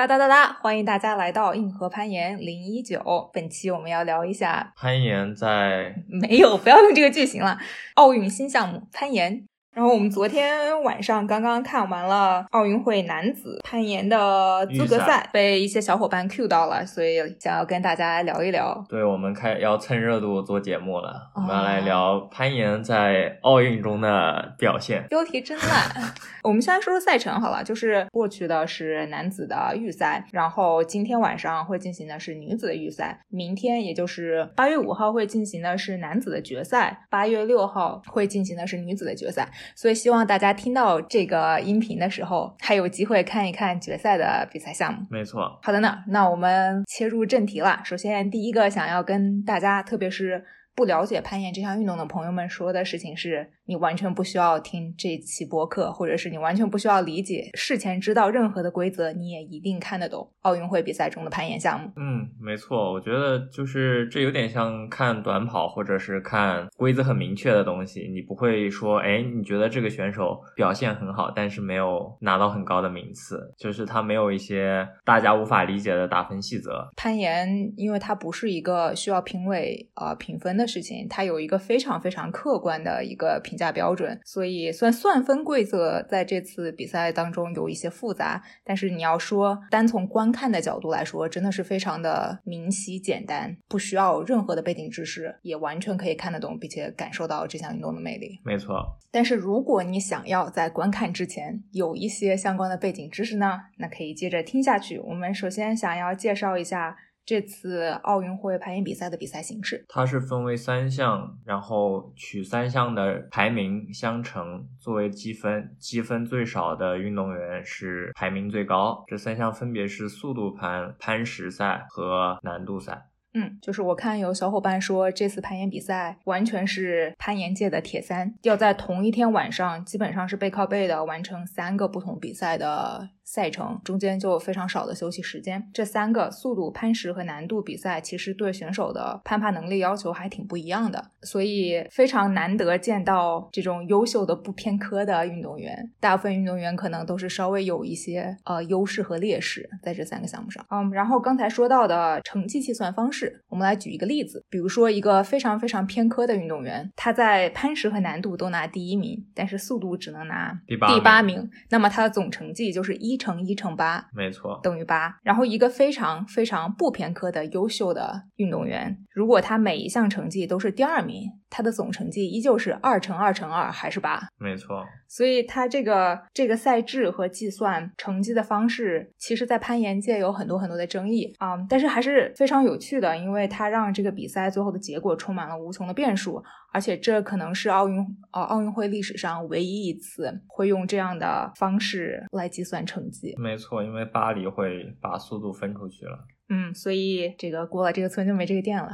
[0.00, 0.56] 哒哒哒哒！
[0.62, 3.28] 欢迎大家来到硬核攀岩零一九。
[3.34, 7.58] 本期我们要聊一下攀岩，在没有不要用这个句型了。
[7.96, 9.49] 奥运新项目攀岩。
[9.72, 18.84] 然后我们昨天晚上刚刚看完了奥运会男子攀岩的资格赛，被一些小伙伴 Q 到了，所以想要跟大家聊一聊。
[18.88, 25.04] 对，我们开要蹭热度做节目了，我们要来聊攀岩在奥运中的表现。
[25.08, 26.14] 标题真烂。
[26.42, 39.48] 我们先来说说赛程好了，就是过去的是男子的预赛，然后今天晚上会进行的是女子的预赛，明天也就是八月五号会进行的是男子的决赛，八月六号会进行的是女子的决赛。
[39.74, 45.06] 所以希望大家听到这个音频的时候，还有机会看一看决赛的比赛项目。
[45.10, 45.58] 没错。
[45.62, 47.80] 好的呢，那我们切入正题了。
[47.84, 50.44] 首先，第一个想要跟大家，特别是
[50.80, 53.50] 不了解攀岩这项运动的朋友们说的事情是。
[53.66, 61.88] 你完全不需要听这期播客，或者是你完全不需要理解事前知道任何的规则，你也一定看得懂奥运会比赛中的攀岩项目。
[61.94, 68.10] 嗯，没错，我觉得就是这有点像看短跑，或者是看规则很明确的东西。
[68.12, 76.88] 你不会说，哎，你觉得这个选手表现很好，但是没有拿到很高的名次，就是他没有一些大家无法理解的打分细则。
[76.96, 83.60] 攀岩，因为它不是一个需要评委啊评分的事情，它有一个非常非常客观的一个评。
[83.60, 98.40] 价标准，所以虽然算分规则在这次比赛当中有一些复杂，但是你要说单从观看的角度来说，真的是非常的明晰简单，不需要任何的背景知识，也完全可以看得懂，并且感受到这项运动的魅力。
[98.42, 98.74] 没错，
[99.12, 104.98] 但是如果你想要在观看之前有一些相关的背景知识呢，那可以接着听下去。
[104.98, 106.96] 我们首先想要介绍一下。
[107.30, 119.04] 这次奥运会攀岩比赛的比赛形式，它是分为三项，然后取三项的排名相乘作为积分，积分最少的运动员是排名最高。
[119.06, 123.06] 这三项分别是速度盘、攀石赛和难度赛。
[123.34, 133.10] 嗯，就是我看有小伙伴说，这次攀岩比赛完全是攀岩界的铁三，要在同一天晚上，基本上是背靠背的完成三个不同比赛的。
[133.22, 145.92] 赛程中间就非常少的休息时间，这三个速度、攀石和难度比赛其实对选手的攀爬能力要求还挺不一样的，所以非常难得见到这种优秀的不偏科的运动员。
[146.00, 150.66] 大部分运动员可能都是稍微有一些呃优势和劣势在这三个项目上。
[150.68, 163.20] 嗯，然后刚才说到的成绩计算方式，我们来举一个例子，比如说一个非常非常偏科的运动员，他在攀石和难度都拿第一名，但是速度只能拿第八第八名，那么他的总成绩就是一。
[163.20, 165.18] 乘一乘八，没错，等于八。
[165.22, 171.30] 然后一个非常非常不偏科的优秀的运动员，如果他每一项成绩都是第二名。
[171.52, 174.28] 他的总成绩依旧是二乘二乘二，还是八？
[174.38, 174.86] 没错。
[175.12, 181.58] 所以他这个这个赛制和计算成绩的方式，其实，在攀岩界有很多很多的争议啊。
[181.68, 186.40] 但是还是非常有趣的，因为它让这个比赛最后的结果充满了无穷的变数。
[186.72, 187.98] 而且这可能是奥运
[188.32, 193.34] 呃奥运会历史上唯一一次会用这样的方式来计算成绩。
[193.38, 196.18] 没错，因为巴黎会把速度分出去了。
[196.52, 198.90] 嗯，所以这个过了这个村就没这个店了。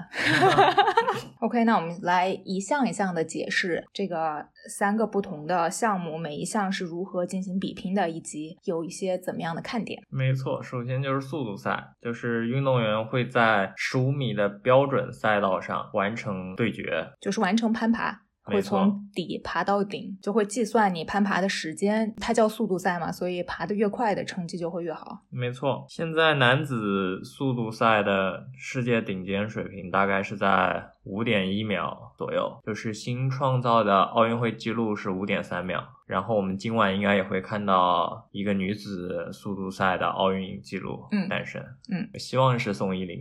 [1.40, 9.98] OK，那我们来一项一项的解释这个三个不同的项目，每一项是如何进行比拼的，以及有一些怎么样的看点。
[10.10, 18.22] 没错，首先就是速度赛，就是运动员会在十五米的标准赛道上完成对决，就是完成攀爬。
[18.48, 22.14] 会从底爬到顶，就会计算你攀爬的时间。
[22.20, 25.18] 它叫速度赛嘛，所以爬得越快的成绩就会越好。
[25.30, 35.82] 没错，现在男子速度赛的世界顶尖水平大概是在五点一秒左右，就是新创造的奥运会纪录是五点三秒。
[36.06, 41.60] 然后我们今晚应该也会看到一个女子速度赛的奥运纪录诞生。
[41.90, 43.20] 嗯，希望是宋依林，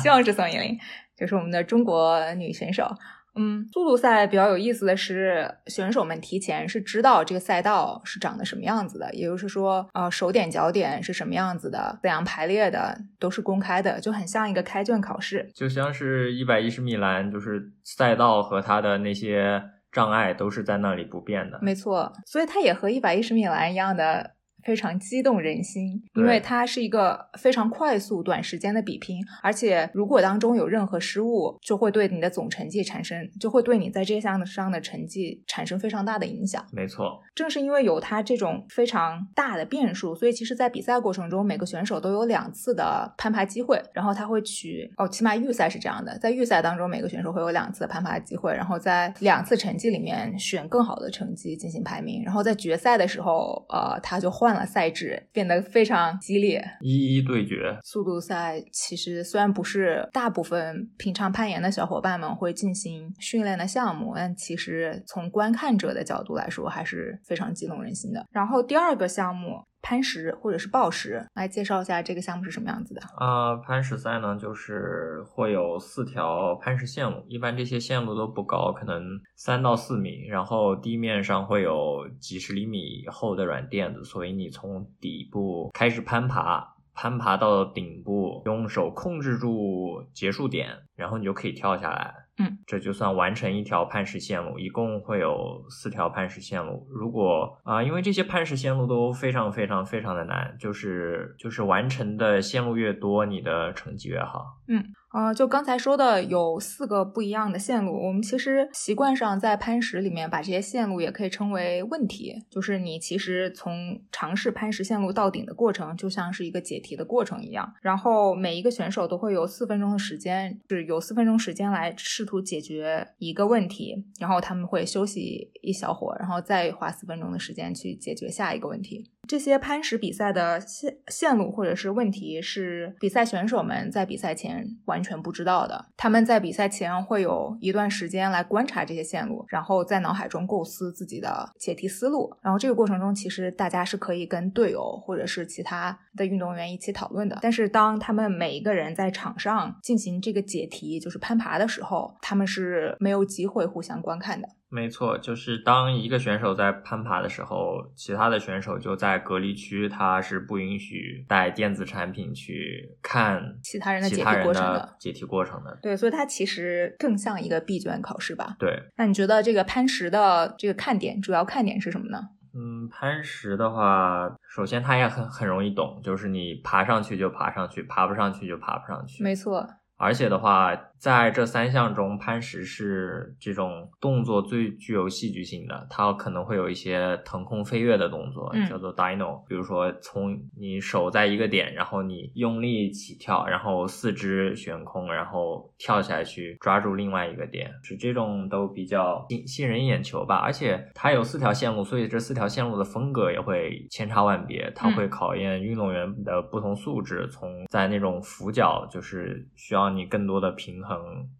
[0.00, 0.78] 希望是宋依林，
[1.16, 2.86] 就是我们的中国女选手。
[3.34, 21.58] 嗯，速度赛比较有意思的是，选手们提前是知道这个赛道是长得什么样子的，也就是说，呃，手点脚点是什么样子的，怎样排列的都是公开的，就很像一个开卷考试，就像是一百一十米栏，就是赛道和它的那些障碍都是在那里不变的。
[21.62, 24.32] 没错，所以它也和一百一十米栏一样的。
[24.64, 36.64] 非常激动人心，因为它是一个非常快速、短时间的比拼，而且如果当中有任何失误，就会对你的总成绩产生，就会对你在这项上的成绩产生非常大的影响。
[36.72, 54.51] 没错，正是因为有它这种非常大的变数，所以其实，在比赛过程中，每个选手都有两次的攀爬机会，然后他会取哦，起码预赛是这样的，在预赛当中，每个选手会有两次攀爬机会，然后在两次成绩里面选更好的成绩进行排名，然后在决赛的时候，呃，他就换。
[54.52, 57.74] 换了赛制，变得非常激烈，一一对决。
[57.82, 68.26] 速度赛其实虽然不是大部分平常攀岩的小伙伴们会进行训练的项目，但其实从观看者的角度来说，还是非常激动人心的。
[68.30, 69.62] 然后第二个项目。
[69.82, 73.56] 攀石或者是抱石，来介绍一下这个项目是什么样子的啊？
[73.56, 79.02] 攀石赛呢，就是会有四条攀石线路，一般这些线路都不高，可能
[79.34, 92.14] 三到四米，然后地面上会有几十厘米厚的软垫子，所以你从底部开始攀爬，攀爬到顶部，用手控制住结束点，然后你就可以跳下来。
[92.38, 96.86] 嗯，这就算完成一条磐石线路，一共会有四条磐石线路。
[96.90, 104.46] 如果啊，因为这些磐石线路都非常非常非常的难，就是就是完成的线路越多，你的成绩越好。
[104.68, 104.82] 嗯。
[105.12, 117.74] 呃，就刚才说的有四个不一样的线路，我们其实习惯上在攀石里面把这些线路也可以称为问题，就是你其实从尝试攀石线路到顶的过程，就像是一个解题的过程一样。
[117.82, 129.10] 然后每一个选手都会有四分钟的时间，是有四分钟时间来试图解决一个问题，然后他们会休息一小会儿，然后再花四分钟的时间去解决下一个问题。
[129.28, 135.86] 这些攀石比赛的线线路或者是问题，是比赛选手们在比赛前完全不知道的。
[135.96, 142.34] 他们在比赛前会有一段时间来观察这些线路，然后在脑海中构思自己的解题思路。
[142.42, 147.38] 然后这个过程中，其实大家是可以跟队友或者是其他的运动员一起讨论的。
[147.42, 154.48] 但是当他们每一个人在场上进行这个解题，就是攀爬的时候，他们是没有机会互相观看的。
[154.68, 164.96] 没错，就是当一个选手在攀爬的时候，其他的选手就在隔离区，他是不允许带电子产品去看其他人的解题过程的。
[164.98, 168.56] 解题过程的，对，所以它其实更像一个闭卷考试吧？
[168.58, 168.82] 对。
[168.96, 172.18] 那你觉得这个攀石的这个看点，主要看点是什么呢？
[172.54, 179.22] 嗯，攀石的话，首先它也很很容易懂，就是你爬上去就爬上去，爬不上去就爬不上去。
[179.22, 179.66] 没错。
[179.96, 185.84] 而且的话，在这三项中，攀石是这种动作最具有戏剧性的。
[185.90, 189.44] 它可能会有一些腾空飞跃的动作，叫做 dino。
[189.48, 200.36] 比如说，从你手在一个点，然后你用力起跳，然后四肢悬空，然后跳下去抓住另外一个点，是这种都比较吸吸引人眼球吧。
[200.36, 204.70] 而且它有四条线路，所以这四条线路的风格也会千差万别。
[204.74, 209.82] 它会考验运动员的不同素质，从在那种俯角，就是需要。
[209.92, 210.91] 你更多的平衡，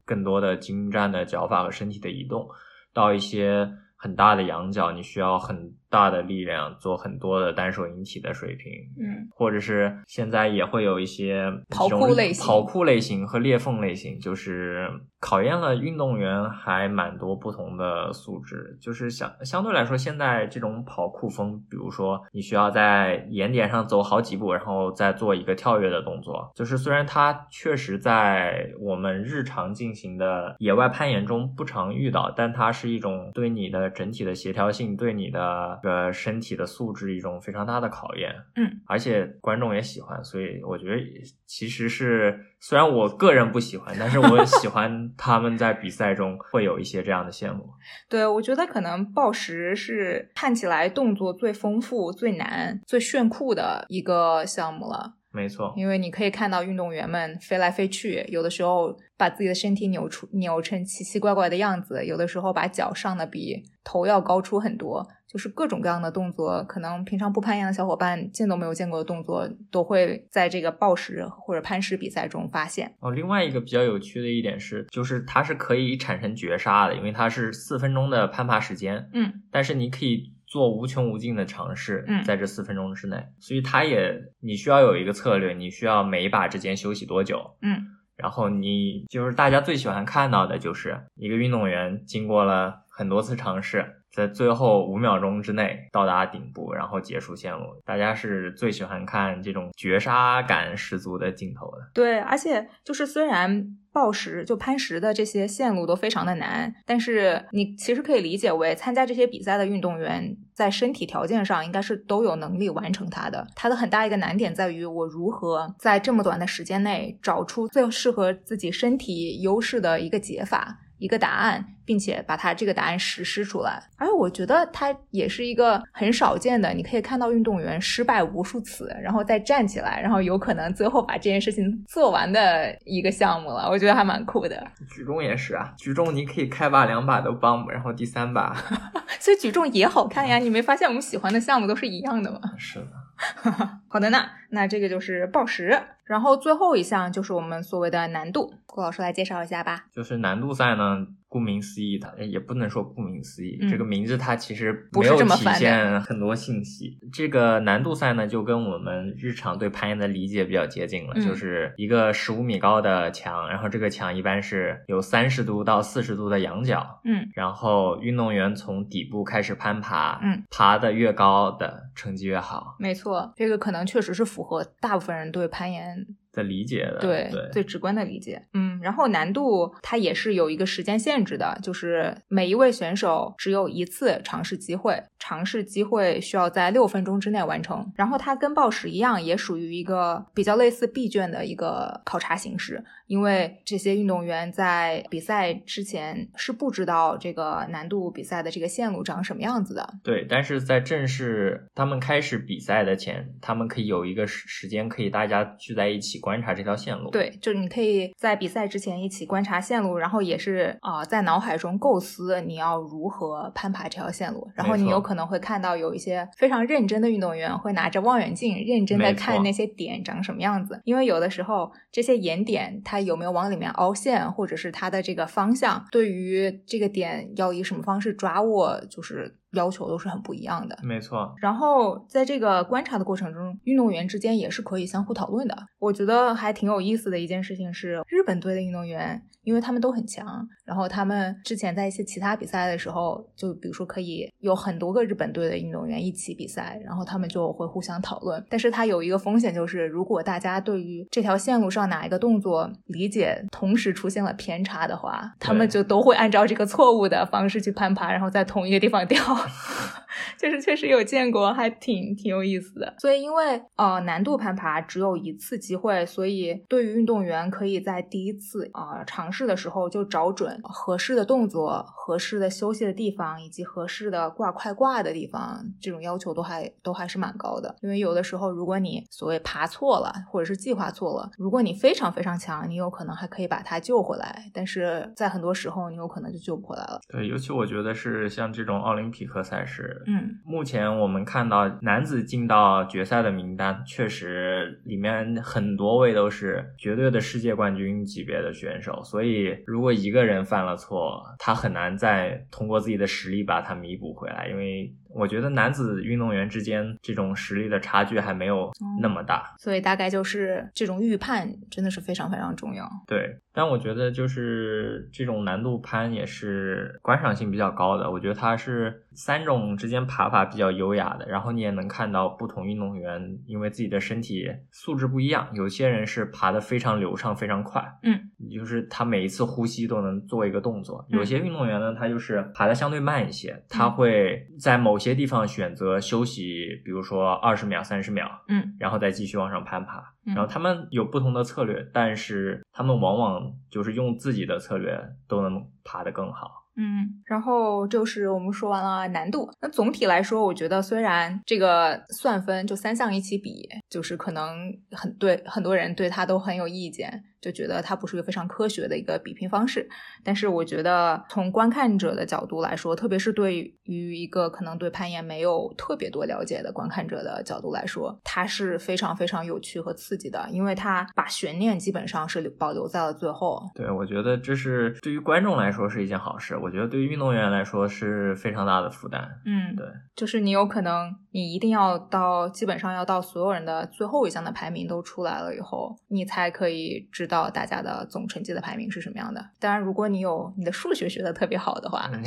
[0.05, 2.49] 更多的精湛的脚法和身体的移动，
[2.93, 5.75] 到一些很大的仰角，你需要很。
[5.93, 14.89] 大的力量做很多的单手引体的水平，嗯，或者是现在也会有一些跑酷类型、跑酷类型和裂缝类型，就是
[15.21, 18.79] 考验了运动员还蛮多不同的素质。
[18.81, 35.79] 就是相相对来说，现在这种跑酷风，比如说你需要在岩点上走好几步，然后再做一个跳跃的动作，就是虽然它确实在我们日常进行的野外攀岩中不常遇到，但它是一种对你的整体的协调性，对你的。
[35.83, 41.03] 个身体的素质一种非常大的考验，嗯，而且观众也喜欢，所以我觉得
[41.47, 47.69] 其实是虽然我个人不喜欢，但是我 喜欢他们在比赛中会有一些这样的项目。
[48.09, 55.15] 对，我觉得可能暴食是看起来动作最丰富、最难、最炫酷的一个项目了。
[55.33, 72.95] 没错，因为你可以看到运动员们飞来飞去，有的时候把自己的身体扭出扭成奇奇怪怪的样子，有的时候把脚上的比头要高出很多，就是各种各样的动作，可能平常不攀岩的小伙伴见都没有见过的动作，都会在这个暴石或者攀石比赛中发现。
[73.01, 80.35] 哦，另外一个比较有趣的一点是，就是它是可以产生绝杀的，因为它是四分钟的攀爬时间，嗯，但是你可以。
[80.53, 93.85] 做无穷无尽的尝试，在这四分钟之内，所以他也你需要有一个策略，你需要每一把之间休息多久，嗯，然后你就是大家最喜欢看到的就是一个运动员经过了很多次尝试。
[94.15, 97.65] 在最后五秒钟之内到达顶部，然后结束线路。
[97.83, 101.79] 大家是最喜欢看这种绝杀感十足的镜头的。
[101.95, 113.47] 对，而且就是虽然暴石就攀石的这些线路都非常的难，但是你其实可以理解为参加这些比赛的运动员在身体条件上应该是都有能力完成它的。
[113.57, 120.81] 它的很大一个难点在于我如何在这么短的时间内找出最适合自己身体优势的一个解法。
[121.03, 123.83] 一个答案，并且把它这个答案实施出来。
[123.97, 133.69] 而我觉得它也是一个很少见的，你可以看到运动员失败无数次，然后再站起来，然后有可能最后把这件事情做完的一个项目了。
[133.69, 134.65] 我觉得还蛮酷的。
[134.89, 138.55] 举重也是啊，举重你可以开把两把都帮，然后第三把，
[139.19, 140.39] 所以举重也好看呀。
[140.39, 142.41] 你没发现我们喜欢的项目都是一样的吗？
[142.57, 143.02] 是的。
[143.89, 144.19] 好的呢，
[144.51, 149.85] 那这个就是报时，然后最后一项就是我们所谓的难度，郭老师来介绍一下吧。
[149.93, 156.99] 就是难度赛呢，顾名思义，的也不能说顾名思义，嗯这个名字它其实没有体现很多信息。
[157.11, 161.23] 这个难度赛呢，就跟我们日常对攀岩的理解比较接近了，嗯。
[161.23, 167.27] 就是一个十五米高的墙，然后这个墙一般是有三十度到四十度的仰角，嗯。
[167.33, 176.99] 然后运动员从底部开始攀爬，嗯，爬得越高的成绩越好没错，这个可能确实是符合大部分人对攀岩的理解的。
[176.99, 178.43] 对对最直观的理解。
[178.55, 187.93] 嗯，然后难度它也是有一个时间限制的，就是每一位选手只有一次尝试机会，尝试机会需要在六分钟之内完成。
[187.97, 199.87] 然后它跟报时一样，也属于一个比较类似闭卷的一个考察形式，因为这些运动员在比赛之前是不知道这个难度比赛的这个线路长什么样子的。
[200.03, 207.11] 对，但是在正式他们开始比赛的前，他们可以有一个时时间，可以大家聚在一起观察这条线路。
[207.11, 214.51] 对，就是你可以在比赛之前一起观察线路，然后也是啊、在脑海中构思你要如何攀爬这条线路。
[214.55, 230.79] 然后你有可能会看到有一些非常认真的运动员会拿着望远镜认真的看那些点长什么样子，因为有的时候这些岩点它有没有往里面凹陷，或者是它的这个方向，对于这个点要以什么方式抓握，就是要求都是很不一样的。
[230.83, 235.57] 没错，然后在这个观察的过程中，运动员之间也是可以相互讨论的。
[235.79, 248.45] 我觉得还挺有意思的一件事情是，日本队的运动员，因为他们都很强，然后他们之前在一些其他比赛的时候，就比如说可以有很多个日本队的运动员一起比赛，然后他们就会互相讨论。
[248.49, 259.21] 但是它有一个风险，就是如果大家对于这条线路上哪一个动作理解同时出现了偏差的话，他们就都会按照这个错误的方式去攀爬，然后在同一个地方掉。
[260.39, 262.95] 就是确实有见过，还挺挺有意思的。
[262.99, 277.75] 所以因为呃难度攀爬只有一次机会，所以对于运动员可以在第一次啊、尝试的时候就找准合适的动作、合适的休息的地方以及合适的挂快挂的地方，这种要求都还都还是蛮高的。
[277.81, 287.01] 因为有的时候如果你所谓爬错了，或者是计划错了，如果你非常非常强，你有可能还可以把它救回来，但是在很多时候你有可能就救不回来了。
[287.09, 309.55] 对，尤其我觉得是像这种奥林匹克赛事，嗯，目前我们看到男子进到决赛的名单，确实里面很多位都是绝对的世界冠军级别的选手，所以如果一个人犯了错，他很难再通过自己的实力把它弥补回来，因为我觉得男子运动员之间这种实力的差距还没有那么大。
[309.59, 312.89] 所以大概就是这种预判真的是非常非常重要。
[313.07, 318.11] 对，但我觉得就是这种难度攀也是观赏性比较高的。
[318.11, 328.19] 我觉得它是三种之间爬法比较优雅的，然后你也能看到不同运动员因为自己的身体素质不一样，有些人是爬得非常流畅、非常快，嗯，
[328.51, 331.05] 就是他每一次呼吸都能做一个动作。
[331.11, 339.99] 嗯有些运动员呢，他就是爬得相对慢一些，他会在某些地方选择休息，比如说二十秒、三十秒，嗯然后再继续往上攀爬。
[340.25, 346.63] 嗯然后他们有不同的策略，但是他们往往就是用自己的策略都能爬得更好。
[346.75, 349.51] 嗯，然后就是我们说完了难度。
[349.61, 359.87] 那总体来说，我觉得虽然这个算分就三项一起比，就是可能很对很多人对他都很有意见，就觉得它不是一个非常科学的一个比拼方式。
[360.25, 373.63] 但是我觉得从观看者的角度来说，特别是对于一个可能对攀岩没有特别多了解的观看者的角度来说，它是非常非常有趣和刺激的，因为它把悬念基本上是保留在了最后。
[373.75, 379.29] 对，我觉得这是对于观众来说是一件好事，我觉得对于运动员来说是非常大的负担。
[379.45, 389.45] 嗯，对，就是你有可能，你一定要到基本上要到所有人的最后一项的排名都出来了以后，你才可以知道大家的总成绩的排名是什么样的。
[389.59, 392.23] 当然，如果你有你的数学学的特别好的话，嗯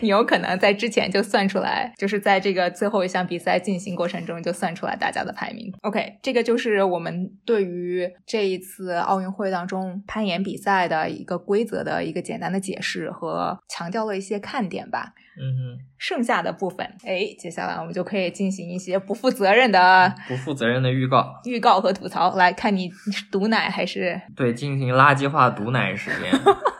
[0.00, 5.72] 你有可能在之前就算出来，就是在这个最后一项比赛进行过程中就算出来大家的排名。
[5.82, 15.14] OK，这个就是我们对于这一次奥运会当中攀岩比赛的一个规则的一个简单的解释和强调了一些看点吧。
[15.38, 26.30] 嗯哼剩下的部分，哎，接下来我们就可以进行一些不负责任的，不负责任的预告，预告和吐槽，来看你是毒奶还是对，进行垃圾话毒奶时间。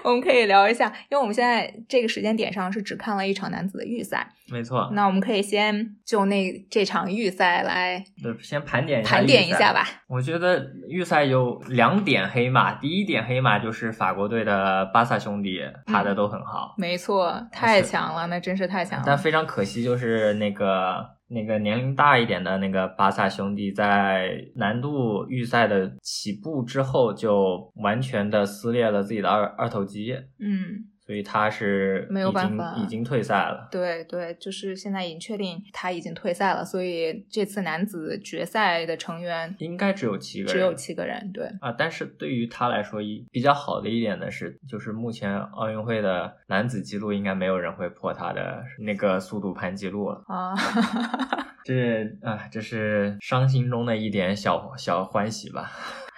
[0.04, 9.86] 我们可以聊一下，因为我们现在这个时间点上是只看了一场男子的预赛，没错，那我们可以先就那这场预赛来对，先盘点一下盘点一下吧。
[10.08, 19.04] 我觉得预赛有两点黑马，第一点黑马就是法国队的巴萨兄弟爬的都很好，没错，太强了，那真是太强了。
[19.06, 33.66] 但非常可惜就是那个那个年龄大一点的那个巴萨兄弟，在难度预赛的起步之后，就完全的撕裂了自己的二二头肌，嗯，所以他是没有办法已经退赛了。
[33.68, 41.32] 对对，就是现在已经确定他已经退赛了，所以这次男子决赛的成员应该只有七个人，只有七个人。
[41.32, 50.22] 对，啊，但是对于他来说，一比较好的一点的是，就是目前奥运会的男子纪录，应该没有人会破他的那个速度攀记录了。
[50.28, 50.54] 啊，
[51.66, 55.72] 这是啊，这是伤心中的一点小小欢喜吧。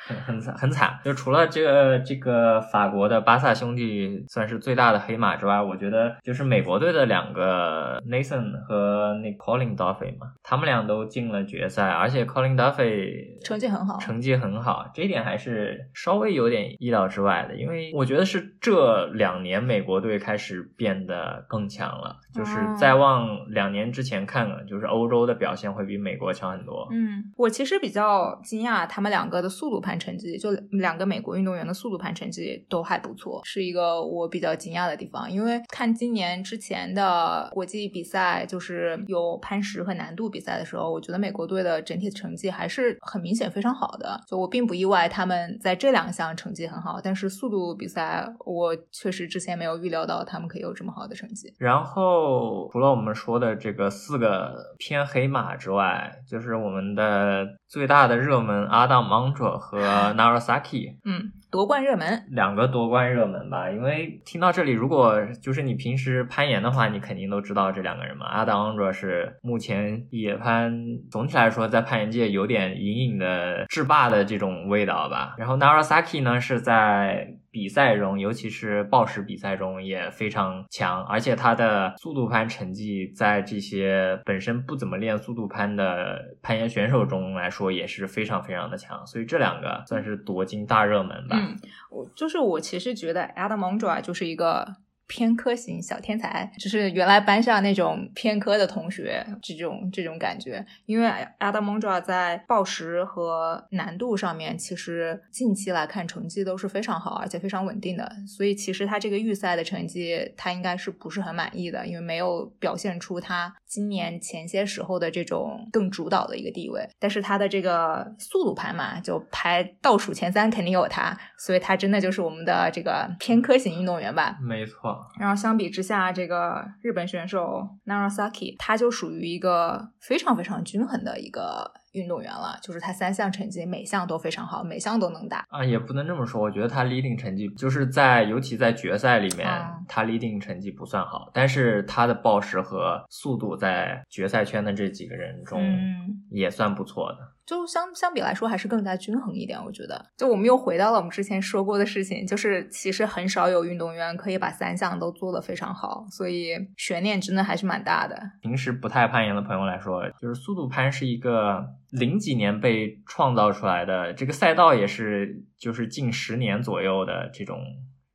[0.07, 0.99] 很很惨，很惨。
[1.05, 26.89] 就除了这个这个法国的巴萨兄弟算是最大的黑马之外，我觉得就是美国队的两个 Nathan 和那 Colin Duffy 嘛，他们俩都进了决赛，而且 Colin Duffy 成绩很好成绩很好，这一点还是稍微有点意料之外的，因为我觉得是这两年美国队开始变得更强了，就是哦再往两年之前看了，就是欧洲的表现会比美国强很多。
[26.91, 35.31] 嗯，我其实比较惊讶，他们两个的速度盘成绩，就两个美国运动员的速度盘成绩都还不错，是一个我比较惊讶的地方。
[35.31, 51.53] 因为看今年之前的国际比赛，就是有攀石和难度比赛的时候，我觉得美国队的整体成绩还是很明显非常好的，就我并不意外他们在这两项成绩很好，但是速度比赛我确实之前没有预料到他们可以有这么好的成绩。
[51.59, 63.71] 然后除了我们说的这个四个偏黑马之外，就是我们的最大的热门阿当芒卓和 Narasaki 嗯，夺冠热门，两个夺冠热门吧。
[63.71, 68.27] 因为听到这里，如果就是你平时攀岩的话，你肯定都知道这两个人嘛。
[68.27, 70.73] 阿当芒卓是目前野攀
[71.11, 75.35] 总体来说在攀岩界有点隐隐的制霸的这种味道吧。
[75.39, 91.37] 然后 Narasaki 呢是在比赛中，尤其是暴食比赛中也非常强，而且他的速度攀成绩在这些本身不怎么练速度攀的攀岩选手中来说也是非常非常的强，所以这两个算是夺金大热门吧。
[91.37, 91.55] 嗯，
[91.91, 94.67] 我就是我其实觉得 Adam Mondra 就是一个
[95.07, 100.65] 偏科型小天才，就是原来班上那种偏科的同学这种这种感觉。
[100.87, 108.11] 因为 Adam Mondra 在报时和难度上面，其实近期来看成绩都是非常好，而且非常稳定的。
[108.27, 116.89] 所以其实他这个预赛的成绩，他应该是不是很满意的，因为没有表现出他今年前些时候的这种更主导的一个地位。
[116.99, 124.39] 但是他的这个速度排嘛，就排倒数前三肯定有他，所以他真的就是我们的这个偏科型运动员吧。
[124.41, 135.45] 没错，然后相比之下，这个日本选手 Narasaki 他就属于一个非常非常均衡的一个运动员了，就是他三项成绩每项都非常好，每项都能打。
[135.49, 136.41] 啊，也不能这么说。
[136.41, 147.19] 我觉得他 leading 成绩就是在，尤其在决赛里面，嗯他 leading 成绩不算好，但是他的报时和速度在决赛圈的这几个人中嗯，也算不错的。
[147.53, 150.03] 就相相比来说还是更加均衡一点，我觉得。
[150.17, 158.19] 就我们又回到了我们之前说过的事情，就是其实很少有运动员可以把三项都做得非常好，所以悬念真的还是蛮大的。
[158.41, 167.59] 平时不太攀岩的朋友来说，就是速度攀是一个零几年被创造出来的，这个赛道也是就是近十年左右的这种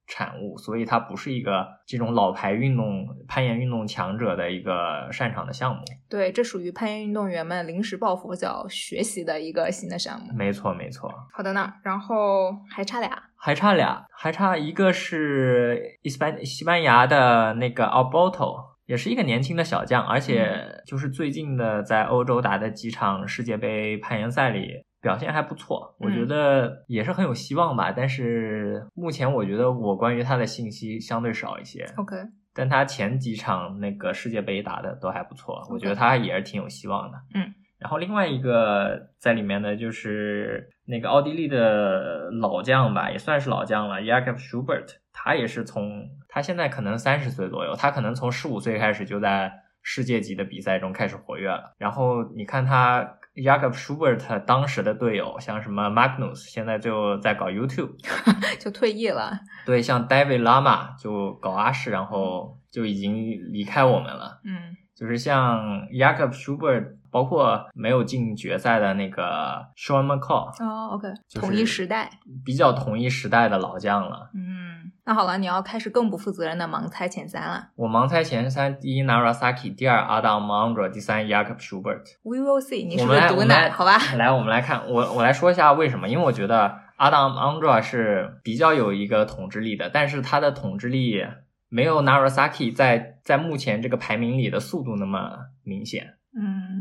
[0.07, 5.81] 产物，所以它不是一个这种老牌运动攀岩运动强者的一个擅长的项目。
[6.09, 10.33] 对，这属于攀岩运动员们临时抱佛脚学习的一个新的项目。
[10.33, 11.13] 没错，没错。
[11.33, 13.23] 好的呢，然后还差俩。
[13.35, 18.55] 还差俩，还差一个是西班西班牙的那个 Alberto，
[18.87, 27.93] 也是一个年轻的小将，而且就是最近的在欧洲打的几场世界杯攀岩赛里表现还不错，我觉得也是很有希望吧。
[27.95, 32.17] 但是目前我觉得我关于他的信息相对少一些，OK，
[32.53, 37.17] 但他前几场那个世界杯打的都还不错，我觉得他也是挺有希望的。
[37.35, 37.53] 嗯。
[37.79, 51.75] 然后另外一个在里面的就是那个奥地利的老将吧，也算是老将了，Jakob Schubert，他也是从他现在可能三十岁左右，他可能从十五岁开始就在世界级的比赛中开始活跃了。
[51.77, 57.91] 然后你看他 y a k o b Schubert 当时的队友，像什么 Magnus，现在就在搞 YouTube，
[58.59, 59.31] 就退役了。
[59.65, 63.15] 对，像 David Lama 就搞阿什，然后就已经
[63.51, 64.39] 离开我们了。
[64.43, 65.59] 嗯就是像
[65.91, 72.09] Jakob Schubert，包括没有进决赛的那个 Sean McCall，哦，OK，就是同一时代。
[72.43, 74.31] 比较同一时代的老将了。
[74.33, 74.66] 嗯，
[75.07, 77.69] 那好了，你要开始更不负责任的盲猜前三了。
[77.77, 82.03] 我盲猜前三：第一 Narasaki，第二 Adam Mondra，第三 Jakob Schubert。
[82.23, 83.69] We will see，你是不是毒奶？
[83.69, 83.97] 好吧。
[84.17, 86.09] 来，我们来看，我我来说一下为什么？
[86.09, 91.23] 因为我觉得 Adam Mondra 是比较有一个统治力的，但是他的统治力
[91.69, 96.15] 没有 Narasaki 在在目前这个排名里的速度那么明显。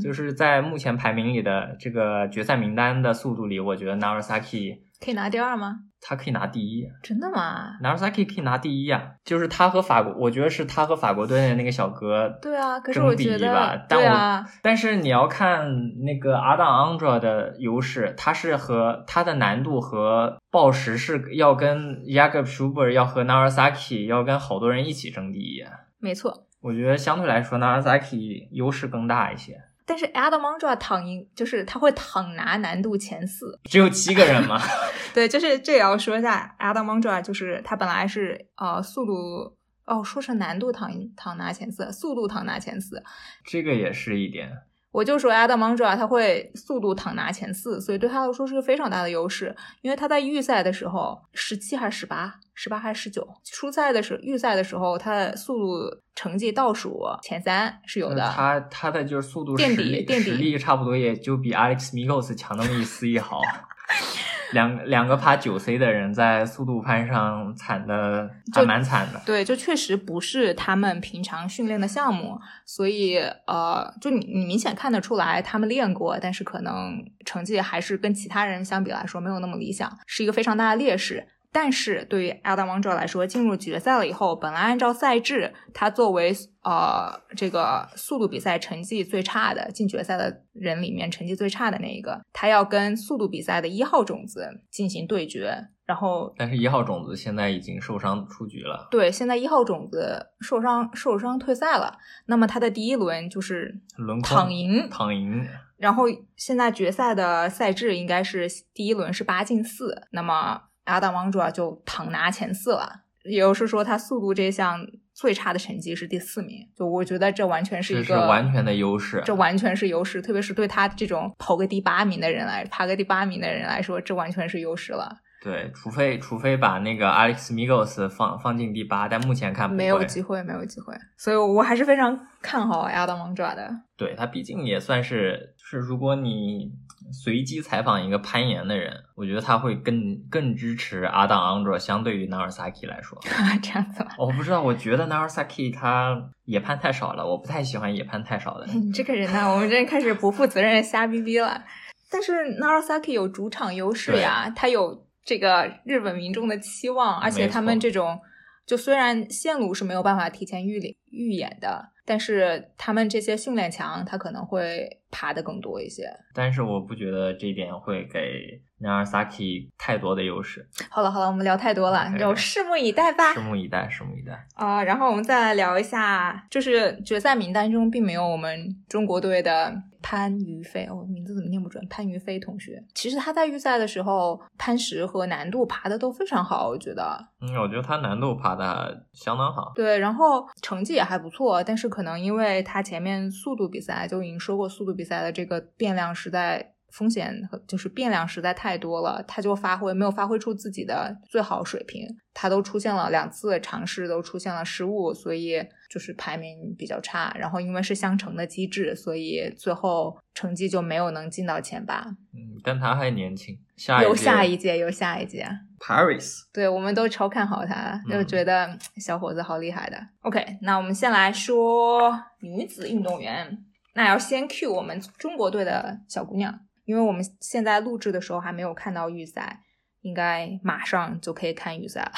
[0.02, 5.80] 就是在目前排名里的这个决赛名单的速度里，我觉得 Narasaki 可以拿第二吗？
[5.98, 15.66] 他可以拿第一真的吗？，Narasaki 可以拿第一啊，就是他和法国，我觉得是他和法国队的那个小哥对啊，可是一吧得，但我对啊，但是你要看
[16.04, 25.64] 那个阿当 Andra 的优势，他是和他的难度和报时是要跟 Jakob Schuber 要和 Narasaki 要跟好多人一起争第一。
[25.98, 26.46] 没错。
[26.60, 29.56] 我觉得相对来说，Narasaki 优势更大一些。
[29.86, 33.58] 但是 Adam Mondra 躺赢，就是他会躺拿难度前四。
[33.64, 34.60] 只有七个人吗，
[35.14, 43.02] 对，就是这也要说一下，Adam Mondra 就是他本来是呃速度哦，说成难度躺躺拿前四，速度躺拿前四。
[43.44, 44.50] 这个也是一点。
[44.96, 49.54] 我就说 Adam Mondra 他会速度躺拿前四，所以对他来说是个非常大的优势。
[49.82, 58.32] 因为他在预赛的时候十七还是十八，十八还是十九，初赛的时预赛的时候他的速度成绩倒数前三是有的。
[58.34, 63.42] 他他的就是速度垫底实力垫底实力差不多也就比 Alex Migos 强那么一丝一毫。
[64.52, 69.20] 两两个爬九 C 的人在速度攀上惨的还就蛮惨的。
[69.26, 81.26] 对，就确实不是他们平常训练的项目，所以呃，就你你明显看得出来他们练过，但是可能成绩还是跟其他人相比来说没有那么理想，是一个非常大的劣势。
[81.58, 86.30] 但是对于 Adam Wangzhou 来说，进入决赛了以后，本来按照赛制，他作为
[86.62, 98.88] 呃这个速度比赛成绩最差的进决赛的人里面成绩最差的那一个，他要跟速度比赛的一号种子进行对决，然后但是，一号种子现在已经受伤出局了。
[98.90, 105.42] 对，现在一号种子受伤受伤退赛了，那么他的第一轮就是轮躺赢，躺赢，
[105.78, 106.04] 然后
[106.36, 114.80] 现在决赛的赛制应该是第一轮是八进四，那么阿当王主就躺拿前四了，也就是说他速度这项
[115.12, 119.22] 最差的成绩是第四名，就我觉得这完全是这是一个完全的优势。
[119.24, 125.18] 这完全是优势，特别是对他这种跑个第八名的人来，爬个第八名的人来说，这完全是优势了。
[125.42, 133.70] 对，除非除非把那个 Alex Migos 放放进第八，但目前看没有机会，没有机会，所以我还是非常看好阿当王爪的。
[133.96, 136.72] 对他毕竟也算是，就是如果你
[137.12, 143.18] 随机采访一个攀岩的人，我觉得他会更更支持阿当昂卓，相对于 Narasaki 来说。
[143.62, 144.10] 这样子吗？
[144.18, 148.66] 我不知道，我觉得 Narasaki 他野攀太少了，我不太喜欢野攀太少的。
[148.74, 151.64] 你这个人呢，我们这开始不负责任瞎逼逼了。
[152.10, 158.20] 但是 Narasaki 有主场优势呀，他有这个日本民众的期望，而且他们这种
[158.64, 166.04] 就虽然线路是没有办法提前预预演的，但是他们这些训练强，他可能会爬的更多一些。
[166.34, 170.68] 但是我不觉得这一点会给 Narasaki 太多的优势。
[170.90, 173.32] 好了好了，我们聊太多了就拭目以待吧。
[173.34, 174.46] 拭目以待，拭目以待。
[174.54, 181.84] 啊、然后我们再来聊一下，就是决赛名单中并没有我们中国队的潘于飞，我、哦、名字怎么念不准？
[181.88, 187.18] 潘于飞同学，其实他在预赛的时候攀石和难度爬的都非常好，我觉得。
[187.40, 189.72] 嗯，我觉得他难度爬的相当好。
[189.74, 196.72] 对，然后成绩也还不错，但是可能因为他前面速度比赛就已经说过，速度比赛的这个变量实在。
[196.92, 207.36] 风险和就是变量实在太多了，他就发挥没有发挥出自己的最好水平，他都出现了两次尝试都出现了失误，所以就是排名比较差。
[207.38, 212.02] 然后因为是相乘的机制，所以最后成绩就没有能进到前八。
[212.32, 215.46] 嗯，但他还年轻，下有下一届，有下一届。
[215.78, 219.98] Paris，对，我们都超看好他，就觉得小伙子好厉害的。
[219.98, 223.65] 嗯、OK，那我们先来说女子运动员，
[223.96, 226.60] 那要先 cue 我们中国队的小姑娘。
[226.84, 229.60] 因为我们现在录制的时候还没有看到预赛，
[230.02, 232.12] 应该马上就可以看预赛了。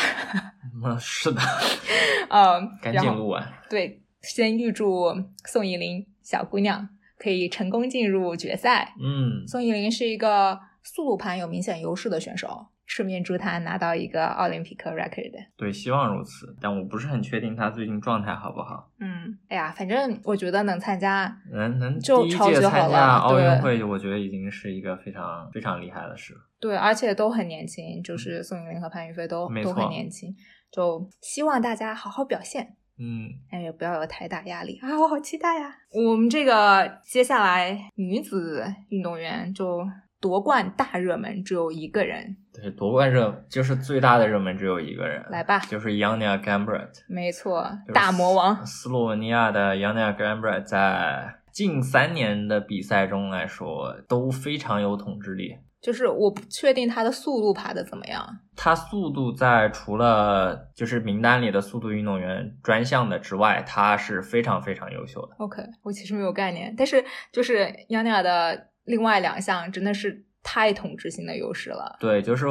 [0.85, 1.41] 嗯， 是的，
[2.29, 3.51] 嗯，赶紧录完。
[3.71, 5.07] 对，先预祝
[5.47, 6.87] 宋依林小姑娘
[7.17, 8.93] 可以成功进入决赛。
[9.03, 12.67] 嗯，宋依林是一个速度盘有明显优势的选手。
[12.89, 15.31] 顺便祝他拿到一个奥林匹克 record。
[15.59, 18.91] 对，希望如此，但我不是很确定他最近状态好不好。
[18.99, 26.35] 嗯，哎呀，反正我觉得能参加，能能就第一届参加奥运会，我觉得已经是一个非常非常厉害的事。
[26.59, 30.35] 对，而且都很年轻，就是宋依林和潘于飞都都很年轻，
[30.73, 32.75] 就希望大家好好表现。
[32.99, 34.99] 嗯，但也不要有太大压力啊！
[34.99, 35.77] 我好期待呀！
[35.93, 39.87] 我们这个接下来女子运动员就。
[40.21, 58.27] 夺冠大热门只有一个人，对，夺冠热就是最大的热门只有一个人，来吧，就是 Yania Gambret，没错，大魔王，斯洛文尼亚的 Yania Gambret 在近三年的比赛中来说都非常有统治力，就是我不确定他的速度爬的怎么样。
[58.57, 65.37] 他速度在除了就是名单里的速度运动员专项的之外，他是非常非常优秀的。
[65.39, 72.47] OK，我其实没有概念，但是就是杨雅的另外两项真的是太统治性的优势了，对，就是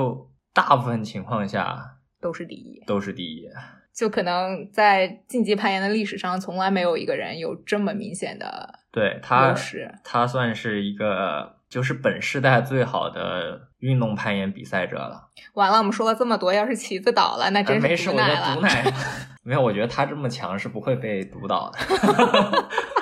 [0.53, 2.81] 大部分情况下都是第一。
[2.85, 3.49] 都是第一。
[3.93, 9.91] 就可能在竞技攀岩的历史上，从来没有一个人有这么明显的对他优，势。
[10.03, 15.29] 他算是一个就是本世代最好的运动攀岩比赛者了。
[15.53, 18.85] 完了，我们说了这么多，要是旗子倒了，那真是呃没事，我觉得毒奶了。
[18.85, 18.93] 毒奶
[19.41, 21.79] 没有，我觉得他这么强是不会被毒倒的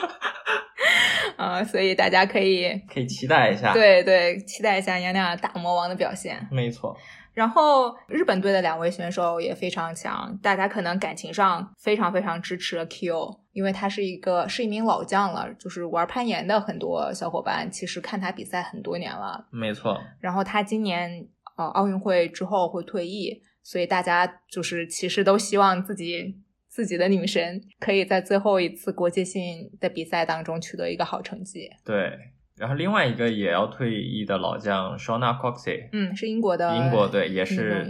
[1.38, 6.48] 啊、所以大家可以可以期待一下。，对对期待一下杨亮大魔王的表现。
[6.52, 6.96] 没错，
[7.34, 19.46] 然后日本队的两位选手也非常强，大家可能感情上非常非常支持 Q，因为他是一个是一名老将了，就是玩攀岩的很多小伙伴其实看他比赛很多年了。
[19.52, 26.36] 没错，然后他今年呃奥运会之后会退役，所以大家就是其实都希望自己
[26.76, 31.70] 自己的女神可以在最后一次国际性的比赛当中取得一个好成绩。
[31.86, 32.12] 对。
[32.58, 37.86] 然后另外一个也要退役的老将 Shona Coxey，嗯，是英国的英国队也是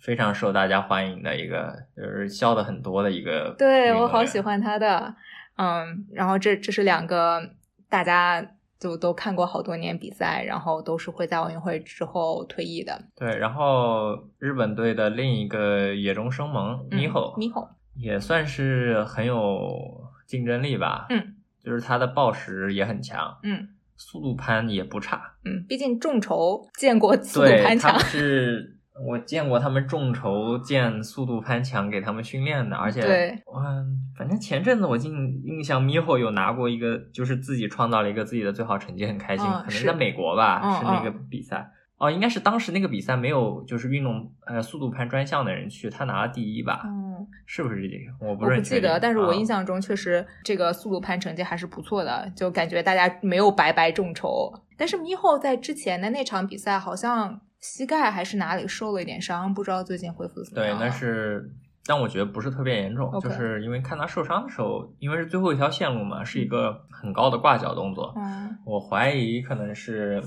[0.00, 3.54] 非常受大家欢迎的一个，就是笑的很多的一个。
[3.58, 4.40] 对我好喜。
[4.40, 5.14] 欢他的，
[5.56, 7.40] 嗯，然后这这是两个
[7.88, 8.44] 大家
[8.80, 13.00] 就都看过好多年比赛，然后都是会在奥运会之后退役的。
[13.16, 21.06] 对，然后日本队的另一个野中生萌嗯 Miho、米吼，也算是很有竞争力吧。
[21.10, 25.34] 嗯，就是他的暴食也很强，嗯速度攀也不差。
[25.44, 28.76] 嗯，毕竟众筹见过速度对，攀墙他们，是
[29.06, 39.46] 我见过他们众筹建速度攀墙给他们训练的，而且对，嗯，反正前阵子我印印象 Miho 有拿过一个，就是自己创造了一个自己的最好成绩，很开心。
[39.46, 41.58] 可能在美国吧，嗯是那个比赛。
[41.58, 41.66] 哦，
[42.10, 46.82] 应该是当时那个比赛没有就是运动呃速度攀专项的人去，他拿了第一吧？
[46.84, 48.26] 嗯，是不是这个？
[48.26, 54.52] 我不记得，但是我啊印象中确实这个速度攀成绩还是不错的，就感觉大家没有白白众筹。
[54.76, 60.86] 但是咪后在之前的那场比赛好像膝盖还是哪里受了一点伤，不知道最近恢复得怎么对，样对。
[60.86, 61.48] 那是，
[61.86, 70.20] 但我觉得不是特别严重就是因为看他受伤的时候，因为是最后一条线路嘛，是一个很高的挂脚动作，嗯我怀疑可能是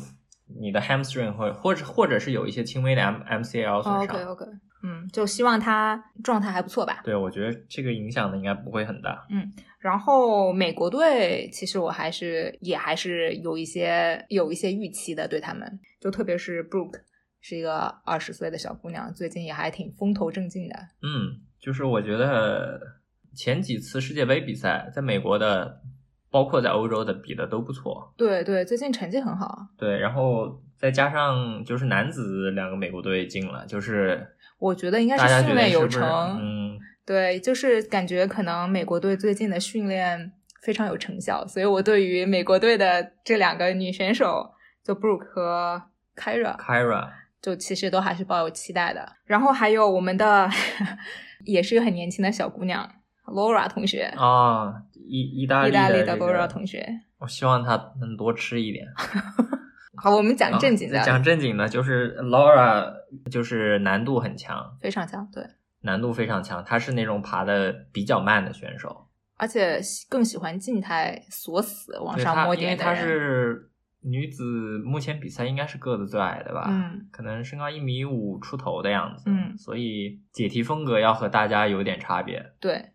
[0.59, 4.03] 你的 hamstring 或或者或者是有一些轻微的 M MCL 损伤。
[4.03, 4.45] ，OK OK，
[4.83, 7.01] 嗯，就希望他状态还不错吧。
[7.03, 9.25] 对，我觉得这个影响的应该不会很大。
[9.29, 16.99] 嗯然后美国队其实我还是也还是有一些有一些预期的，对他们，就特别是 Brooke
[17.39, 20.75] 是一个二十岁的小姑娘，最近也还挺风头正劲的。
[21.03, 22.81] 嗯，就是我觉得
[23.35, 25.79] 前几次世界杯比赛，在美国的，
[26.29, 28.13] 包括在欧洲的比的都不错。
[28.17, 29.67] 对对，最近成绩很好。
[29.77, 34.27] 对，然后再加上就是男子两个美国队进了，就是
[34.59, 44.51] 我觉得应该是训练有成，嗯，对，就是感觉可能美国队最近的训练非常有成效，所以我对于美国队的这两个女选手，
[44.83, 45.81] 就 Brooke 和
[46.15, 47.09] Kyra，Kyra，
[47.41, 49.13] 就其实都还是抱有期待的。
[49.25, 50.49] 然后还有我们的
[51.45, 52.89] 也是一个很年轻的小姑娘
[53.27, 56.85] Laura 同学，啊，意意大利意大利的 Laura 同学。
[57.19, 58.87] 我希望她能多吃一点。
[59.95, 62.93] 好，我们讲正经的，啊讲正经的，就是 Laura，
[63.31, 65.43] 就是难度很强，非常强，对，
[65.81, 69.07] 难度非常强，她是那种爬的比较慢的选手。
[69.37, 72.93] 而且更喜欢静态锁死往上摸点因为她。
[72.95, 73.69] 是
[74.01, 74.43] 女子，
[74.85, 76.67] 目前比赛应该是个子最矮的吧？
[76.69, 79.23] 嗯，可能身高一米五出头的样子。
[79.27, 82.53] 嗯所以解题风格要和大家有点差别。
[82.59, 82.91] 对，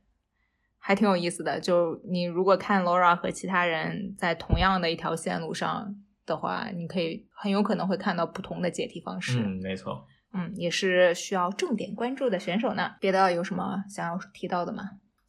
[0.83, 1.61] 还挺有意思的。
[1.61, 5.95] 就你如果看 Laura 和其他人在同样的一条线路上
[6.27, 9.39] 的话，你可以很有可能会看到不同的解题方式。
[9.39, 10.05] 嗯，没错。
[10.35, 12.93] 嗯，也是需要重点关注的选手呢。
[13.01, 14.83] 别的有什么想要提到的吗？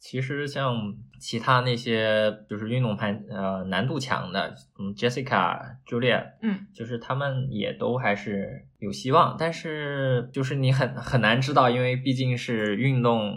[0.04, 13.34] 其实像其他那些就是运动攀呃难度强的，嗯，Jessica、Julia，嗯，就是他们也都还是有希望，但是就是你很很难知道，因为毕竟是运动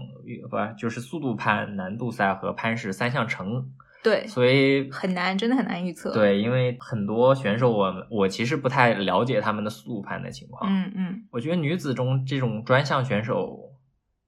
[0.49, 3.71] 不就是速度攀、难度赛和攀石三项成，
[4.03, 11.23] 对，所以很难，真的很难预测。，对，因为很多选手我我其实不太了解他们的速度攀的情况，嗯嗯。
[11.31, 13.66] 我觉得女子中这种专项选手，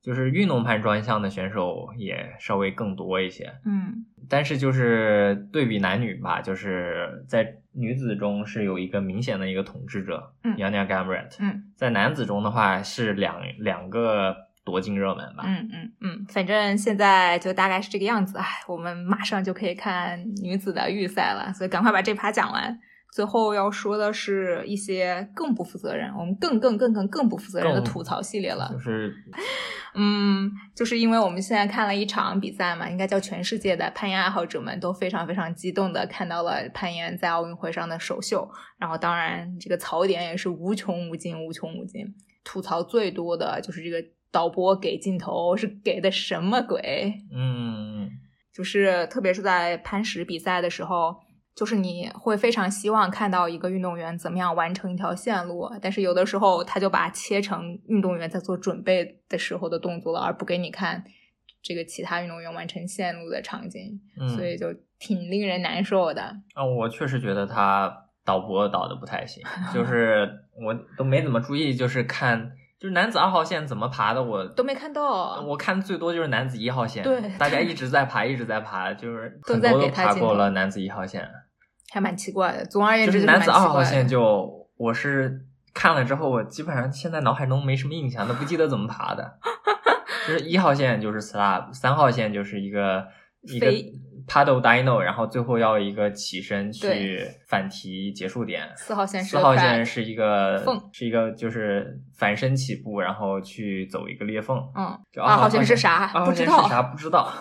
[0.02, 3.54] 就是运动攀专项的选手也稍微更多一些。
[3.66, 15.44] 嗯但是就是对比男女吧，就是在女子中是有一个明显的一个统治者嗯 y a n a Gamret，、嗯在男子中的话是两两个夺金热门吧。
[15.48, 18.38] 嗯嗯嗯，反正现在就大概是这个样子。
[18.38, 22.80] 哎，我们马上就可以看女子的预赛了，所以赶快把这趴讲完。
[23.12, 28.70] 最后要说的是一些更不负责任，我们更更更更更不负责任的吐槽系列了。
[28.72, 29.14] 就是，
[29.96, 42.06] 嗯，就是因为我们现在看了一场比赛嘛，应该叫全世界的攀岩爱好者们都非常非常激动的看到了攀岩在奥运会上的首秀，然后当然这个槽点也是无穷无尽，无穷无尽。
[42.44, 47.14] 吐槽最多的就是这个导播给镜头是给的什么鬼？
[47.36, 48.08] 嗯，
[48.54, 51.16] 就是特别是在攀石比赛的时候。
[51.56, 61.04] 就是你会非常希望看到一个运动员怎么样完成一条线路，但是有的时候他就把切成运动员在做准备的时候的动作了，而不给你看
[61.62, 64.00] 这个其他运动员完成线路的场景，
[64.36, 64.68] 所以就
[65.00, 66.22] 挺令人难受的。
[66.54, 70.30] 啊，我确实觉得他导播导的不太行，就是
[70.64, 75.42] 我都没怎么注意，就是看就是男子二号线怎么爬的，我都没看到。
[75.42, 81.30] 我看最多就是男子一号线，对，大家一直在爬，一直在爬，就是很多都爬过了男子一号线。
[81.92, 82.66] 还蛮奇怪的。
[82.66, 85.42] 总而言之，就是男子二号线就我是
[85.74, 89.40] 看了之后，我基本上现在脑海中没什么印象，都不记得怎么爬的。
[90.28, 93.06] 就是一号线就是 slab，三号线就是一个
[93.44, 93.72] 一个
[94.28, 98.72] paddle dino，然后最后要一个起身去反提结束点。
[98.76, 104.58] 四号线四号线是一个是一个就是反身起步，然后去走一个裂缝。
[104.76, 106.08] 嗯，二号线是啥？
[106.26, 106.82] 不知道啥？
[106.84, 107.32] 不知道。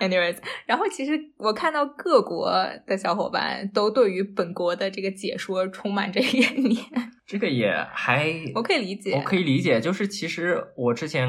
[0.00, 2.50] Anyways，然后其实我看到各国
[2.86, 6.82] 的小伙伴都对于本国的这个解说充满着怨念，
[7.26, 9.78] 这个也还我可以理解，我可以理解。
[9.78, 11.28] 就是其实我之前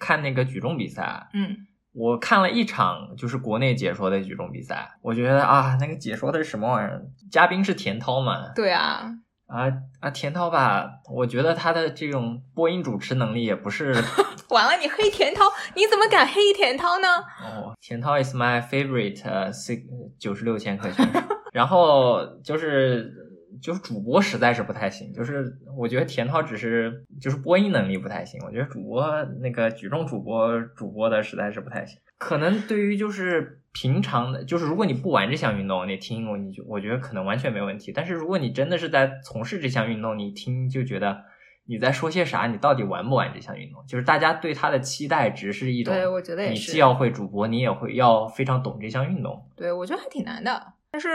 [0.00, 1.56] 看那个举重比赛，嗯，
[1.92, 7.02] 我看了一场就是国内解说的举重比赛，我觉得啊，那个解说的是什么玩意儿？
[7.30, 8.48] 嘉宾是田涛嘛？
[8.56, 9.04] 对啊。
[9.46, 9.66] 啊
[9.98, 13.92] 啊，田涛吧，我觉得他的这种播音主持能力也不是。
[14.50, 17.08] 完了，你黑田涛，你怎么敢黑田涛呢？
[17.42, 19.20] 哦，田涛 is my favorite
[19.52, 19.82] six
[20.20, 21.20] 九十六千克选手。
[21.52, 23.19] 然后就是
[23.60, 31.98] 就是主播实在是不太行，就是我觉得田涛只是就是播音能力不太行，我觉得主播那个举重主播主播的实在是不太行。
[32.18, 37.92] 可能对于就是平常的，就是如果你不玩这项运动，你听我，你就我觉得可能完全没问题。
[37.92, 41.24] 但是如果你真的是在从事这项运动，你听就觉得
[41.66, 42.46] 你在说些啥？
[42.46, 43.82] 你到底玩不玩这项运动？
[43.86, 46.54] 就是大家对他的期待值是一种，对我觉得也是。
[46.54, 49.42] 你既要会主播，你也会要非常懂这项运动。
[49.56, 50.74] 对我觉得还挺难的。
[50.90, 51.08] 但是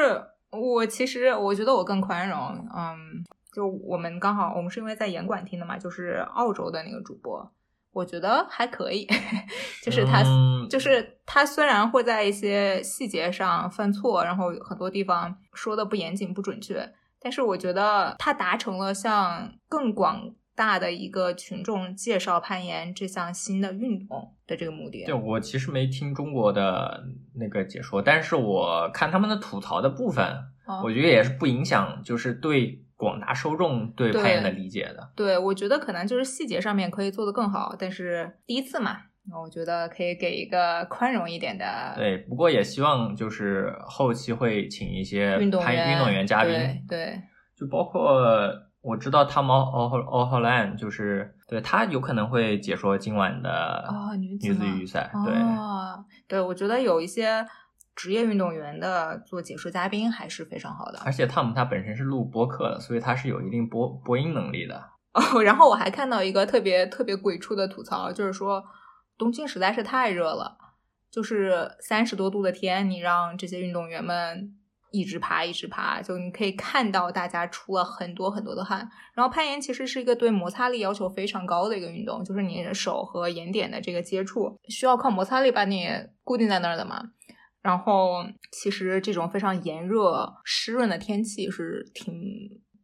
[0.60, 2.40] 我其实我觉得我更宽容。
[2.76, 2.98] 嗯，
[3.54, 7.52] 就我们刚好我们是因为在严管听的嘛，就是澳洲的那个主播。
[7.92, 9.08] 我觉得还可以，
[9.82, 10.22] 就是他，
[10.70, 25.04] 就是他虽然会在一些细节上犯错，然后很多地方说的不严谨、不准确，但是我觉得他达成了像更广大的一个群众介绍攀岩这项新的运动的这个目的。
[25.06, 27.04] 对我其实没听中国的
[27.36, 30.26] 那个解说，但是我看他们的吐槽的部分，
[30.84, 32.82] 我觉得也是不影响，就是对。
[32.98, 38.96] 广大受众对攀岩的理解的，对我觉得可能就是细节上面可以做得更好，但是第一次嘛，
[39.44, 41.66] 我觉得可以给一个宽容一点的。
[41.98, 46.54] 对，不过也希望就是后期会请一些运动员运动员嘉宾，
[46.88, 47.22] 对，
[47.54, 48.50] 就包括
[48.86, 55.34] 我知道 Tom O O Holland，就是对他有可能会解说今晚的女子预赛，对，
[56.28, 57.46] 对我觉得有一些。
[57.98, 64.84] 职业运动员的做解说嘉宾还是非常好的，而且汤姆他本身是录播客的，所以他是有一定播播音能力的。
[65.14, 68.62] 哦， 然后我还看到一个特别特别鬼畜的吐槽，就是说
[69.18, 70.58] 东京实在是太热了，
[71.10, 74.54] 就是三十多度的天，你让这些运动员们
[74.96, 78.90] 一直爬一直爬，就你可以看到大家出了很多很多的汗。
[79.14, 85.90] 然后攀岩其实是一个对摩擦力要求非常高的一个运动，就是你的手和岩点的这个接触需要靠摩擦力把你
[86.24, 87.12] 固定在那儿的嘛。
[87.62, 92.14] 然后，其实这种非常炎热、湿润的天气是挺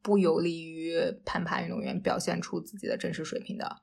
[0.02, 3.78] 不有利于攀爬运动员表现出自己的真实水平的。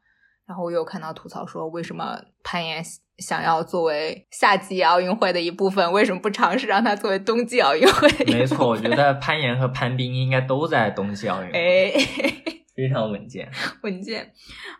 [0.49, 2.83] 然后我又看到吐槽说，为什么攀岩
[3.19, 8.09] 想要作为夏季奥运会的一部分，为什么不尝试让它作为冬季奥运会？
[8.25, 11.95] 没错，我觉得攀岩和攀冰应该都在冬季奥运会，
[12.75, 13.47] 非常稳健，
[13.85, 14.33] 稳健。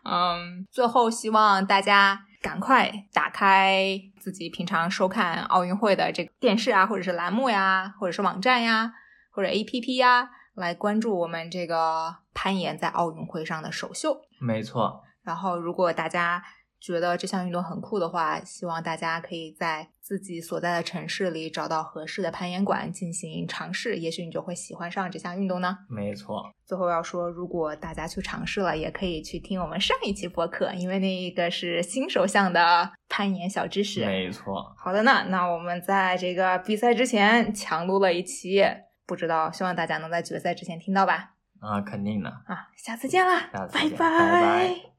[0.05, 2.25] 嗯，最后希望大家。
[2.41, 8.93] 赶快打开自己平常收看奥运会的这个电视啊，或者是栏目呀，或者是网站呀，
[9.33, 14.21] 或者 A P P 呀，来关注我们这个攀岩在奥运会上的首秀。
[14.39, 15.03] 没错。
[15.29, 16.43] 然后，如果大家
[16.81, 25.77] 觉得这项运动很酷的话，希望大家可以在自己所在的城市里找到合适的攀岩馆进行尝试，也许你就会喜欢上这项运动呢。
[25.91, 26.51] 没错。
[26.65, 32.91] 最后要说，如果大家去尝试了，也可以去听我们上一期播客，因为那一个是新手向的。
[33.11, 34.07] 攀岩小知识。
[34.07, 34.73] 没错。
[34.79, 38.65] 好的呢，那我们在这个比赛之前强录了一期，
[39.07, 41.35] 不知道希望大家能在决赛之前听到吧？
[41.61, 42.31] 啊，肯定的。
[42.31, 44.89] 啊，下次见啦，下次拜见拜拜